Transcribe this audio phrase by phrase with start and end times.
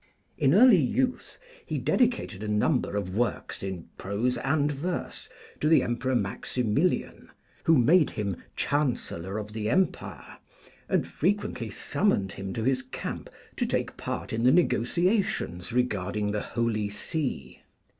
[0.35, 5.83] In early youth he dedicated a number of works in prose and verse to the
[5.83, 7.29] Emperor Maximilian,
[7.65, 10.37] who made him Chancellor of the Empire,
[10.89, 16.41] and frequently summoned him to his camp to take part in the negotiations regarding the
[16.41, 17.59] Holy See.